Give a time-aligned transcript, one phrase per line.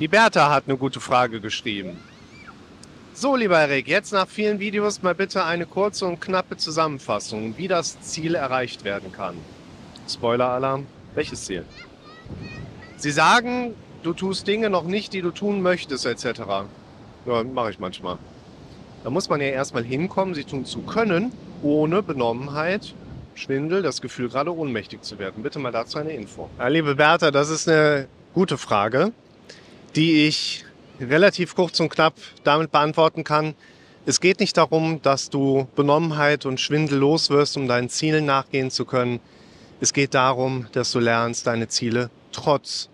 [0.00, 1.98] Die Bertha hat eine gute Frage geschrieben.
[3.12, 7.68] So, lieber Erik, jetzt nach vielen Videos mal bitte eine kurze und knappe Zusammenfassung, wie
[7.68, 9.34] das Ziel erreicht werden kann.
[10.08, 10.86] Spoiler-Alarm.
[11.14, 11.66] Welches Ziel?
[12.96, 16.40] Sie sagen, du tust Dinge noch nicht, die du tun möchtest, etc.
[17.26, 18.16] Ja, mache ich manchmal.
[19.04, 21.30] Da muss man ja erstmal hinkommen, sie tun zu können,
[21.62, 22.94] ohne Benommenheit,
[23.34, 25.42] Schwindel, das Gefühl, gerade ohnmächtig zu werden.
[25.42, 26.48] Bitte mal dazu eine Info.
[26.58, 29.12] Ja, liebe Bertha, das ist eine gute Frage,
[29.96, 30.64] die ich
[31.00, 33.54] relativ kurz und knapp damit beantworten kann.
[34.06, 38.70] Es geht nicht darum, dass du Benommenheit und Schwindel los wirst, um deinen Zielen nachgehen
[38.70, 39.20] zu können.
[39.80, 42.88] Es geht darum, dass du lernst, deine Ziele trotz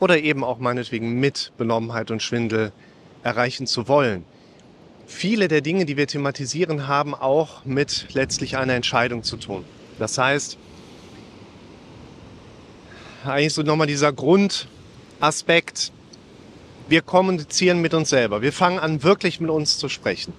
[0.00, 2.72] oder eben auch meinetwegen mit Benommenheit und Schwindel
[3.22, 4.24] erreichen zu wollen.
[5.06, 9.64] Viele der Dinge, die wir thematisieren, haben auch mit letztlich einer Entscheidung zu tun.
[9.98, 10.58] Das heißt,
[13.24, 15.92] eigentlich so nochmal dieser Grundaspekt,
[16.92, 18.42] wir kommunizieren mit uns selber.
[18.42, 20.34] Wir fangen an, wirklich mit uns zu sprechen.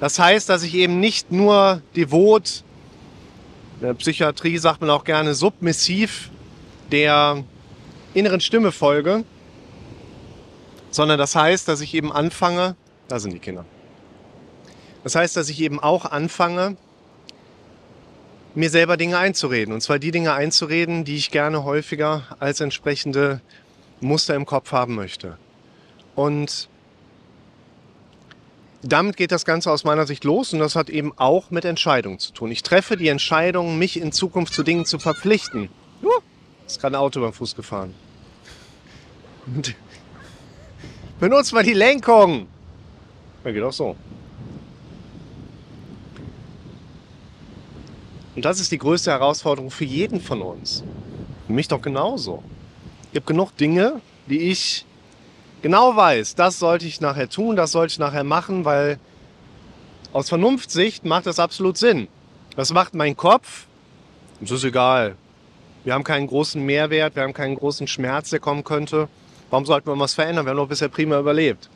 [0.00, 2.64] Das heißt, dass ich eben nicht nur devot,
[3.80, 6.30] in der Psychiatrie sagt man auch gerne submissiv,
[6.90, 7.44] der
[8.14, 9.24] inneren Stimme folge,
[10.90, 12.74] sondern das heißt, dass ich eben anfange,
[13.08, 13.66] da sind die Kinder.
[15.04, 16.78] Das heißt, dass ich eben auch anfange,
[18.54, 19.74] mir selber Dinge einzureden.
[19.74, 23.42] Und zwar die Dinge einzureden, die ich gerne häufiger als entsprechende
[24.00, 25.36] Muster im Kopf haben möchte.
[26.16, 26.68] Und
[28.82, 32.18] damit geht das Ganze aus meiner Sicht los und das hat eben auch mit Entscheidungen
[32.18, 32.50] zu tun.
[32.50, 35.68] Ich treffe die Entscheidung, mich in Zukunft zu Dingen zu verpflichten.
[36.02, 36.08] Uh,
[36.66, 37.94] ist gerade ein Auto beim Fuß gefahren.
[41.20, 42.48] Benutzt mal die Lenkung.
[43.44, 43.96] Ja, geht auch so.
[48.34, 50.84] Und das ist die größte Herausforderung für jeden von uns.
[51.46, 52.42] Für mich doch genauso.
[53.12, 54.84] Ich habe genug Dinge, die ich
[55.66, 59.00] genau weiß, das sollte ich nachher tun, das sollte ich nachher machen, weil
[60.12, 62.06] aus Vernunftsicht macht das absolut Sinn.
[62.54, 63.66] Das macht mein Kopf,
[64.40, 65.16] es ist egal.
[65.82, 69.08] Wir haben keinen großen Mehrwert, wir haben keinen großen Schmerz, der kommen könnte.
[69.50, 70.46] Warum sollten wir was verändern?
[70.46, 71.68] Wir haben doch bisher prima überlebt.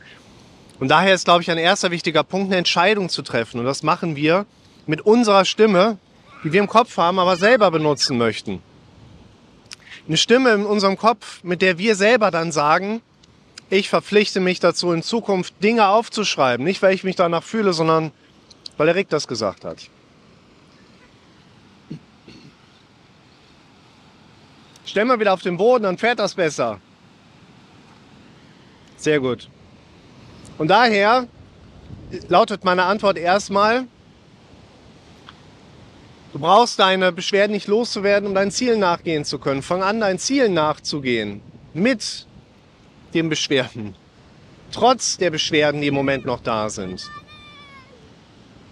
[0.79, 3.59] Und daher ist, glaube ich, ein erster wichtiger Punkt, eine Entscheidung zu treffen.
[3.59, 4.47] Und das machen wir
[4.87, 5.99] mit unserer Stimme,
[6.45, 8.63] die wir im Kopf haben, aber selber benutzen möchten.
[10.07, 13.03] Eine Stimme in unserem Kopf, mit der wir selber dann sagen,
[13.71, 16.65] ich verpflichte mich dazu, in Zukunft Dinge aufzuschreiben.
[16.65, 18.11] Nicht, weil ich mich danach fühle, sondern
[18.77, 19.89] weil der Rick das gesagt hat.
[24.85, 26.81] Stell mal wieder auf den Boden, dann fährt das besser.
[28.97, 29.49] Sehr gut.
[30.59, 31.29] Und daher
[32.29, 33.87] lautet meine Antwort erstmal,
[36.33, 39.63] du brauchst deine Beschwerden nicht loszuwerden, um deinen Zielen nachgehen zu können.
[39.63, 41.41] Fang an, deinen Zielen nachzugehen.
[41.73, 42.27] Mit
[43.15, 43.95] den Beschwerden.
[44.73, 47.11] Trotz der Beschwerden, die im Moment noch da sind.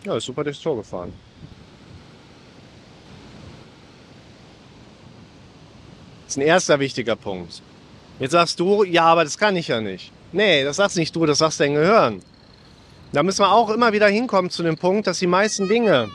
[0.05, 1.13] Ja, ist super durchs Tor gefahren.
[6.25, 7.63] Das ist ein erster wichtiger Punkt.
[8.21, 10.13] Jetzt sagst du, ja, aber das kann ich ja nicht.
[10.33, 12.23] Nee, das sagst nicht du, das sagst dein Gehirn.
[13.13, 16.11] Da müssen wir auch immer wieder hinkommen zu dem Punkt, dass die meisten Dinge,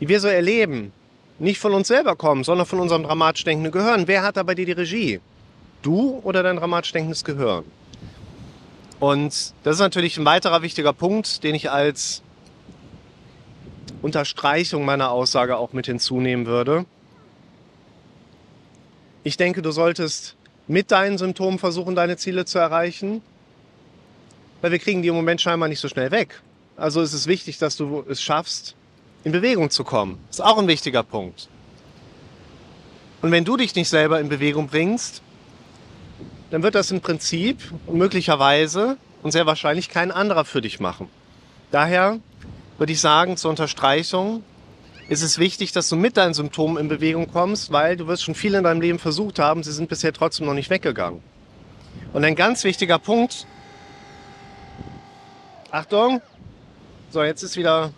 [0.00, 0.92] die wir so erleben,
[1.38, 4.08] nicht von uns selber kommen, sondern von unserem dramatisch denkenden Gehirn.
[4.08, 5.20] Wer hat da bei dir die Regie?
[5.82, 7.64] Du oder dein dramatisch denkendes Gehirn?
[8.98, 12.22] Und das ist natürlich ein weiterer wichtiger Punkt, den ich als
[14.02, 16.84] Unterstreichung meiner Aussage auch mit hinzunehmen würde.
[19.24, 20.36] Ich denke, du solltest
[20.66, 23.22] mit deinen Symptomen versuchen, deine Ziele zu erreichen,
[24.60, 26.42] weil wir kriegen die im Moment scheinbar nicht so schnell weg.
[26.76, 28.74] Also ist es wichtig, dass du es schaffst,
[29.24, 30.18] in Bewegung zu kommen.
[30.28, 31.48] Das ist auch ein wichtiger Punkt.
[33.20, 35.22] Und wenn du dich nicht selber in Bewegung bringst,
[36.50, 37.58] dann wird das im Prinzip
[37.90, 41.08] möglicherweise und sehr wahrscheinlich kein anderer für dich machen.
[41.70, 42.18] Daher
[42.78, 44.42] würde ich sagen, zur Unterstreichung
[45.08, 48.34] ist es wichtig, dass du mit deinen Symptomen in Bewegung kommst, weil du wirst schon
[48.34, 51.20] viel in deinem Leben versucht haben, sie sind bisher trotzdem noch nicht weggegangen.
[52.12, 53.46] Und ein ganz wichtiger Punkt,
[55.70, 56.20] Achtung,
[57.10, 57.92] so jetzt ist wieder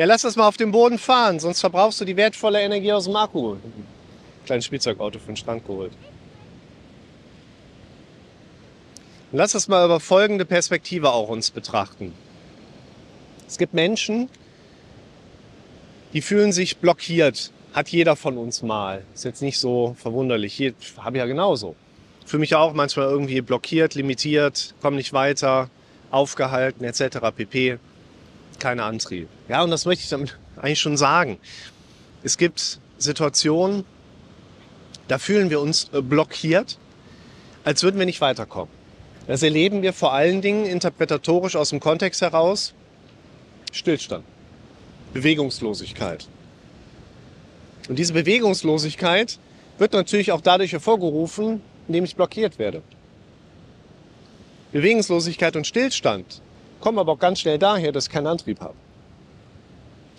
[0.00, 3.04] Ja, lass das mal auf dem Boden fahren, sonst verbrauchst du die wertvolle Energie aus
[3.04, 3.56] dem Akku.
[4.46, 5.92] Kleines Spielzeugauto für den Strand geholt.
[9.30, 12.14] Lass das mal über folgende Perspektive auch uns betrachten.
[13.46, 14.30] Es gibt Menschen,
[16.14, 17.52] die fühlen sich blockiert.
[17.74, 19.04] Hat jeder von uns mal.
[19.14, 20.54] Ist jetzt nicht so verwunderlich.
[20.54, 21.76] Hier habe ich ja genauso.
[22.24, 25.68] Fühle mich auch manchmal irgendwie blockiert, limitiert, komme nicht weiter,
[26.10, 27.18] aufgehalten etc.
[27.36, 27.78] pp
[28.60, 29.28] keine Antrieb.
[29.48, 31.38] Ja, und das möchte ich damit eigentlich schon sagen.
[32.22, 33.84] Es gibt Situationen,
[35.10, 36.78] Da fühlen wir uns äh, blockiert,
[37.64, 38.72] als würden wir nicht weiterkommen.
[39.26, 42.74] Das erleben wir vor allen Dingen interpretatorisch aus dem Kontext heraus.
[43.72, 44.24] Stillstand,
[45.12, 46.28] Bewegungslosigkeit.
[47.88, 49.40] Und diese Bewegungslosigkeit
[49.78, 52.80] wird natürlich auch dadurch hervorgerufen, indem ich blockiert werde.
[54.70, 56.40] Bewegungslosigkeit und Stillstand
[56.80, 58.74] kommen aber auch ganz schnell daher, dass ich keinen Antrieb habe.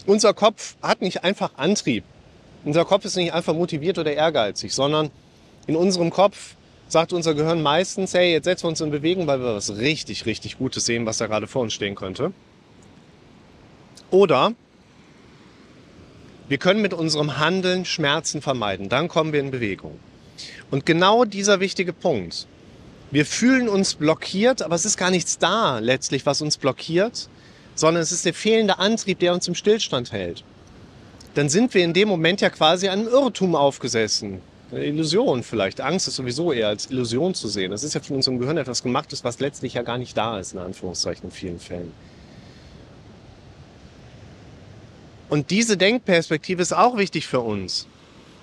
[0.05, 2.03] Unser Kopf hat nicht einfach Antrieb.
[2.63, 5.11] Unser Kopf ist nicht einfach motiviert oder ehrgeizig, sondern
[5.67, 6.55] in unserem Kopf
[6.87, 10.25] sagt unser Gehirn meistens, hey, jetzt setzen wir uns in Bewegung, weil wir was richtig,
[10.25, 12.33] richtig Gutes sehen, was da gerade vor uns stehen könnte.
[14.09, 14.53] Oder
[16.49, 18.89] wir können mit unserem Handeln Schmerzen vermeiden.
[18.89, 19.97] Dann kommen wir in Bewegung.
[20.69, 22.45] Und genau dieser wichtige Punkt.
[23.11, 27.27] Wir fühlen uns blockiert, aber es ist gar nichts da letztlich, was uns blockiert,
[27.75, 30.45] sondern es ist der fehlende Antrieb, der uns im Stillstand hält.
[31.33, 34.41] Dann sind wir in dem Moment ja quasi einem Irrtum aufgesessen.
[34.71, 35.81] Eine Illusion vielleicht.
[35.81, 37.71] Angst ist sowieso eher als Illusion zu sehen.
[37.71, 40.53] Das ist ja von unserem Gehirn etwas gemachtes, was letztlich ja gar nicht da ist,
[40.53, 41.91] in Anführungszeichen, in vielen Fällen.
[45.27, 47.87] Und diese Denkperspektive ist auch wichtig für uns.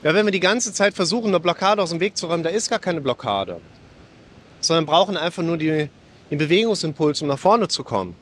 [0.02, 2.50] Ja, wenn wir die ganze Zeit versuchen, eine Blockade aus dem Weg zu räumen, da
[2.50, 3.60] ist gar keine Blockade.
[4.60, 5.88] Sondern brauchen einfach nur die,
[6.30, 8.14] den Bewegungsimpuls, um nach vorne zu kommen.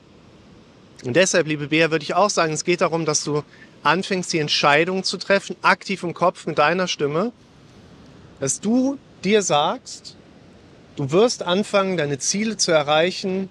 [1.04, 3.42] Und deshalb, liebe Bea, würde ich auch sagen, es geht darum, dass du
[3.82, 7.32] anfängst, die Entscheidung zu treffen, aktiv im Kopf mit deiner Stimme,
[8.40, 10.16] dass du dir sagst,
[10.96, 13.48] du wirst anfangen, deine Ziele zu erreichen,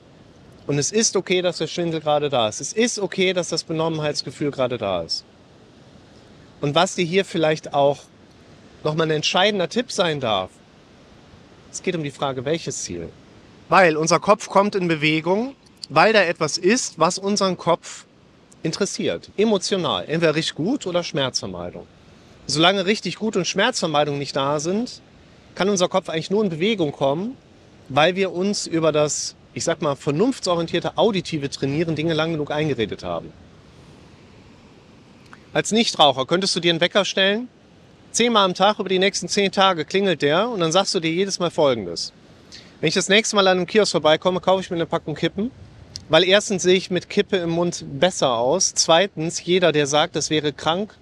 [0.68, 2.60] und es ist okay, dass der Schwindel gerade da ist.
[2.60, 5.24] Es ist okay, dass das Benommenheitsgefühl gerade da ist.
[6.62, 8.00] Und was dir hier vielleicht auch
[8.84, 10.50] nochmal ein entscheidender Tipp sein darf,
[11.76, 13.10] es geht um die Frage, welches Ziel.
[13.70, 15.56] Weil unser Kopf kommt in Bewegung,
[15.90, 18.06] weil da etwas ist, was unseren Kopf
[18.64, 21.86] interessiert, emotional, entweder richtig gut oder Schmerzvermeidung.
[22.48, 25.02] Solange richtig gut und Schmerzvermeidung nicht da sind,
[25.56, 27.38] kann unser Kopf eigentlich nur in Bewegung kommen,
[27.90, 33.04] weil wir uns über das ich sag mal, vernunftsorientierte auditive Trainieren Dinge lang genug eingeredet
[33.04, 33.32] haben.
[35.54, 37.48] Als Nichtraucher könntest du dir einen Wecker stellen,
[38.16, 41.12] zehnmal am Tag über die nächsten zehn Tage klingelt der und dann sagst du dir
[41.12, 42.14] jedes Mal Folgendes.
[42.80, 45.52] Wenn ich das nächste Mal an einem Kiosk vorbeikomme, kaufe ich mir eine Packung Kippen,
[46.08, 48.74] weil erstens sehe ich mit Kippe im Mund besser aus.
[48.74, 50.96] Zweitens, jeder, der sagt, das wäre krank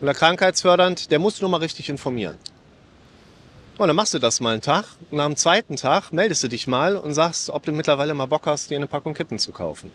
[0.00, 2.36] oder krankheitsfördernd, der muss nur mal richtig informieren.
[3.78, 6.66] Und dann machst du das mal einen Tag und am zweiten Tag meldest du dich
[6.66, 9.90] mal und sagst, ob du mittlerweile mal Bock hast, dir eine Packung Kippen zu kaufen.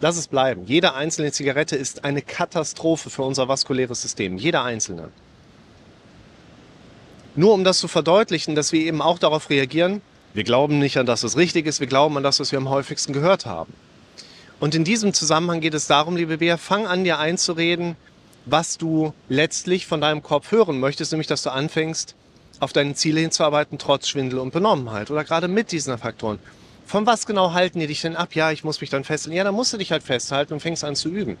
[0.00, 0.64] Lass es bleiben.
[0.66, 4.36] Jede einzelne Zigarette ist eine Katastrophe für unser vaskuläres System.
[4.38, 5.10] Jeder einzelne.
[7.36, 10.00] Nur um das zu verdeutlichen, dass wir eben auch darauf reagieren,
[10.34, 12.68] wir glauben nicht an das, was richtig ist, wir glauben an das, was wir am
[12.68, 13.72] häufigsten gehört haben.
[14.58, 17.96] Und in diesem Zusammenhang geht es darum, liebe Bea, fang an dir einzureden,
[18.46, 22.14] was du letztlich von deinem Kopf hören möchtest, nämlich dass du anfängst,
[22.60, 26.38] auf deine Ziele hinzuarbeiten, trotz Schwindel und Benommenheit oder gerade mit diesen Faktoren.
[26.86, 28.34] Von was genau halten die dich denn ab?
[28.34, 29.36] Ja, ich muss mich dann festhalten.
[29.36, 31.36] Ja, dann musst du dich halt festhalten und fängst an zu üben.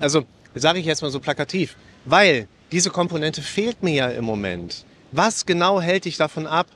[0.00, 4.84] Also, sage ich jetzt mal so plakativ, weil diese Komponente fehlt mir ja im Moment.
[5.12, 6.68] Was genau hält dich davon ab,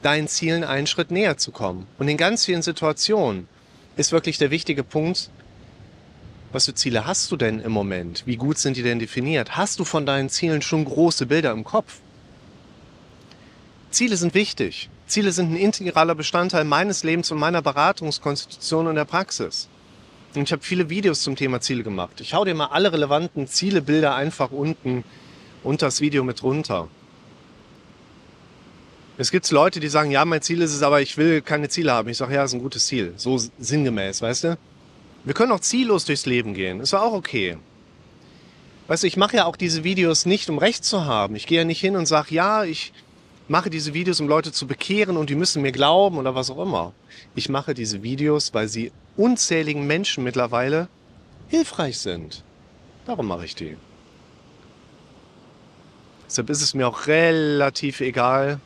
[0.00, 1.86] deinen Zielen einen Schritt näher zu kommen?
[1.98, 3.48] Und in ganz vielen Situationen
[3.96, 5.28] ist wirklich der wichtige Punkt,
[6.52, 8.22] was für Ziele hast du denn im Moment?
[8.26, 9.56] Wie gut sind die denn definiert?
[9.56, 12.00] Hast du von deinen Zielen schon große Bilder im Kopf?
[13.90, 14.88] Ziele sind wichtig.
[15.06, 19.68] Ziele sind ein integraler Bestandteil meines Lebens und meiner Beratungskonstitution und der Praxis.
[20.34, 22.22] Und ich habe viele Videos zum Thema Ziele gemacht.
[22.22, 25.04] Ich hau dir mal alle relevanten Zielebilder einfach unten
[25.62, 26.88] unter das Video mit runter.
[29.18, 31.92] Es gibt Leute, die sagen, ja, mein Ziel ist es, aber ich will keine Ziele
[31.92, 32.08] haben.
[32.08, 33.12] Ich sage, ja, ist ein gutes Ziel.
[33.16, 34.58] So sinngemäß, weißt du?
[35.24, 36.80] Wir können auch ziellos durchs Leben gehen.
[36.80, 37.58] Ist auch okay.
[38.88, 41.36] Weißt du, ich mache ja auch diese Videos nicht, um Recht zu haben.
[41.36, 42.92] Ich gehe ja nicht hin und sage, ja, ich
[43.48, 46.60] mache diese Videos, um Leute zu bekehren und die müssen mir glauben oder was auch
[46.60, 46.92] immer.
[47.34, 50.88] Ich mache diese Videos, weil sie unzähligen Menschen mittlerweile
[51.48, 52.42] hilfreich sind.
[53.04, 53.76] Darum mache ich die.
[56.26, 58.58] Deshalb ist es mir auch relativ egal,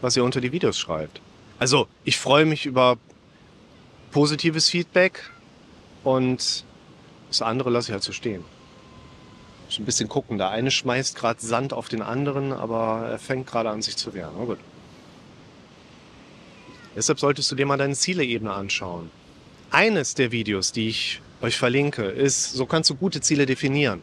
[0.00, 1.20] was ihr unter die Videos schreibt.
[1.58, 2.98] Also, ich freue mich über
[4.10, 5.30] positives Feedback
[6.04, 6.64] und
[7.28, 8.44] das andere lasse ich halt so stehen
[9.78, 10.38] ein bisschen gucken.
[10.38, 14.14] Der eine schmeißt gerade Sand auf den anderen, aber er fängt gerade an, sich zu
[14.14, 14.32] wehren.
[14.38, 14.58] Na gut.
[16.96, 19.10] Deshalb solltest du dir mal deine Zieleebene anschauen.
[19.70, 24.02] Eines der Videos, die ich euch verlinke, ist, so kannst du gute Ziele definieren.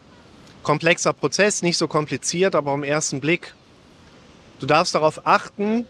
[0.62, 3.56] Komplexer Prozess, nicht so kompliziert, aber im ersten Blick.
[4.60, 5.86] Du darfst darauf achten,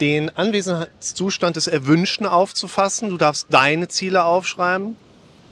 [0.00, 3.10] den Anwesenheitszustand des Erwünschten aufzufassen.
[3.10, 4.96] Du darfst deine Ziele aufschreiben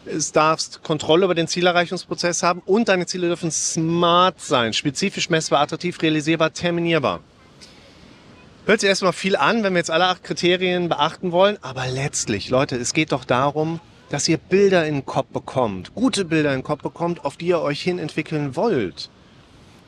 [0.07, 5.61] es darfst Kontrolle über den Zielerreichungsprozess haben und deine Ziele dürfen smart sein, spezifisch messbar,
[5.61, 7.21] attraktiv, realisierbar, terminierbar.
[8.67, 12.51] Hört sich erstmal viel an, wenn wir jetzt alle acht Kriterien beachten wollen, aber letztlich,
[12.51, 16.61] Leute, es geht doch darum, dass ihr Bilder in den Kopf bekommt, gute Bilder in
[16.61, 19.09] den Kopf bekommt, auf die ihr euch hin entwickeln wollt.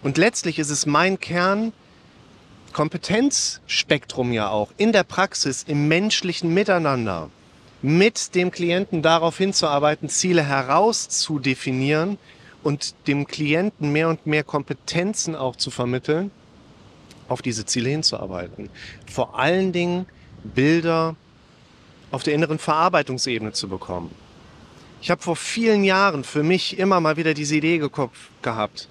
[0.02, 1.72] Und letztlich ist es mein Kern,
[2.72, 7.30] Kompetenzspektrum ja auch in der Praxis, im menschlichen Miteinander
[7.82, 12.18] mit dem Klienten darauf hinzuarbeiten, Ziele herauszudefinieren
[12.62, 16.30] und dem Klienten mehr und mehr Kompetenzen auch zu vermitteln,
[17.28, 18.70] auf diese Ziele hinzuarbeiten.
[19.10, 20.06] Vor allen Dingen
[20.44, 21.16] Bilder
[22.12, 24.14] auf der inneren Verarbeitungsebene zu bekommen.
[25.00, 27.82] Ich habe vor vielen Jahren für mich immer mal wieder diese Idee
[28.42, 28.88] gehabt.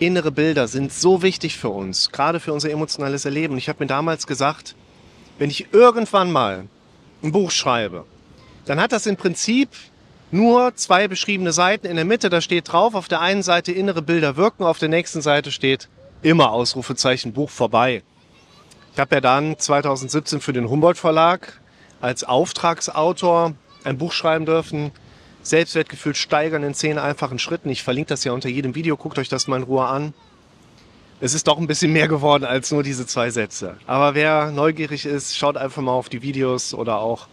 [0.00, 3.58] Innere Bilder sind so wichtig für uns, gerade für unser emotionales Erleben.
[3.58, 4.74] Ich habe mir damals gesagt,
[5.38, 6.64] wenn ich irgendwann mal
[7.22, 8.06] ein Buch schreibe,
[8.64, 9.68] dann hat das im Prinzip
[10.30, 11.86] nur zwei beschriebene Seiten.
[11.86, 14.88] In der Mitte, da steht drauf, auf der einen Seite innere Bilder wirken, auf der
[14.88, 15.90] nächsten Seite steht
[16.22, 18.02] immer Ausrufezeichen Buch vorbei.
[18.94, 21.60] Ich habe ja dann 2017 für den Humboldt Verlag
[22.00, 23.52] als Auftragsautor
[23.84, 24.92] ein Buch schreiben dürfen.
[25.42, 27.70] Selbstwertgefühl steigern in zehn einfachen Schritten.
[27.70, 28.96] Ich verlinke das ja unter jedem Video.
[28.96, 30.14] Guckt euch das mal in Ruhe an.
[31.20, 33.76] Es ist doch ein bisschen mehr geworden als nur diese zwei Sätze.
[33.86, 37.26] Aber wer neugierig ist, schaut einfach mal auf die Videos oder auch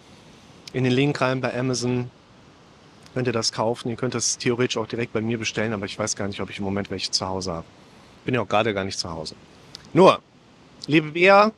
[0.73, 2.11] in den Link rein bei Amazon.
[3.13, 3.89] Könnt ihr das kaufen.
[3.89, 6.49] Ihr könnt das theoretisch auch direkt bei mir bestellen, aber ich weiß gar nicht, ob
[6.49, 7.65] ich im Moment welche zu Hause habe.
[8.25, 9.35] Bin ja auch gerade gar nicht zu Hause.
[9.93, 10.19] Nur,
[10.85, 11.51] liebe Bea,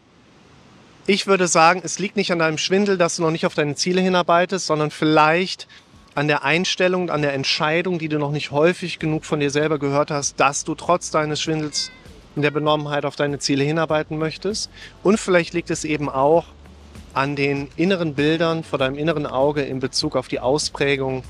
[1.08, 3.74] ich würde sagen, es liegt nicht an deinem Schwindel, dass du noch nicht auf deine
[3.74, 5.68] Ziele hinarbeitest, sondern vielleicht
[6.16, 9.80] an der Einstellung, an der Entscheidung, die du noch nicht häufig genug von dir selber
[9.80, 11.92] gehört hast, dass du trotz deines Schwindels
[12.36, 14.70] in der Benommenheit auf deine Ziele hinarbeiten möchtest.
[15.04, 16.46] Und vielleicht liegt es eben auch
[17.14, 21.24] an den inneren Bildern vor deinem inneren Auge in Bezug auf die Ausprägung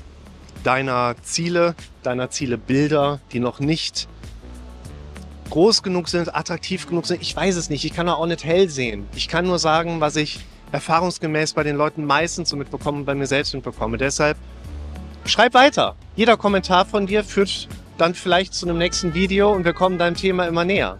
[0.62, 4.08] deiner Ziele, deiner Zielebilder, die noch nicht
[5.50, 7.22] groß genug sind, attraktiv genug sind.
[7.22, 7.84] Ich weiß es nicht.
[7.84, 9.06] Ich kann auch nicht hell sehen.
[9.14, 10.40] Ich kann nur sagen, was ich
[10.72, 13.98] erfahrungsgemäß bei den Leuten meistens so mitbekomme und bei mir selbst mitbekomme.
[13.98, 14.36] Deshalb
[15.24, 15.96] schreib weiter.
[16.16, 20.16] Jeder Kommentar von dir führt dann vielleicht zu einem nächsten Video und wir kommen deinem
[20.16, 20.98] Thema immer näher.